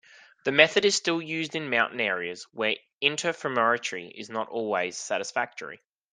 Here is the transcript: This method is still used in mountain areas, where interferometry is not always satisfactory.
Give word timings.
This 0.43 0.51
method 0.51 0.83
is 0.83 0.95
still 0.95 1.21
used 1.21 1.53
in 1.55 1.69
mountain 1.69 1.99
areas, 2.01 2.45
where 2.55 2.75
interferometry 3.03 4.09
is 4.15 4.31
not 4.31 4.49
always 4.49 4.97
satisfactory. 4.97 5.79